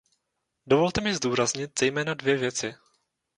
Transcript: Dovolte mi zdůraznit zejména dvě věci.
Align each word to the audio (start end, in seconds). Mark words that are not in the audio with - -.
Dovolte 0.65 1.01
mi 1.01 1.13
zdůraznit 1.15 1.79
zejména 1.79 2.13
dvě 2.13 2.37
věci. 2.37 2.73